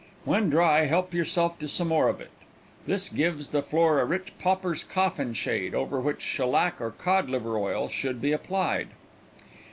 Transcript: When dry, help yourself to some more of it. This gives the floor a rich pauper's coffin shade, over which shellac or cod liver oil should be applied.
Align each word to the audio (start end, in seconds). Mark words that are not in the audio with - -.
When 0.25 0.49
dry, 0.49 0.85
help 0.87 1.13
yourself 1.13 1.59
to 1.59 1.67
some 1.67 1.89
more 1.89 2.07
of 2.07 2.19
it. 2.19 2.31
This 2.87 3.07
gives 3.07 3.49
the 3.49 3.61
floor 3.61 4.01
a 4.01 4.05
rich 4.05 4.33
pauper's 4.39 4.83
coffin 4.83 5.35
shade, 5.35 5.75
over 5.75 5.99
which 5.99 6.23
shellac 6.23 6.81
or 6.81 6.89
cod 6.89 7.29
liver 7.29 7.55
oil 7.55 7.87
should 7.87 8.19
be 8.19 8.31
applied. 8.31 8.87